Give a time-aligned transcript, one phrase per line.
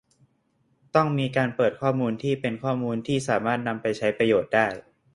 [0.95, 4.67] ต้องมีการเปิดข้อมูลที่เป็นข้อมูลที่สามารถนำไปใช้ประโยชน์ได้